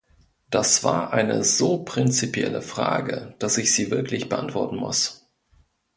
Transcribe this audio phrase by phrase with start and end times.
[0.49, 5.29] Das war eine so prinzipielle Frage, dass ich sie wirklich beantworten muss.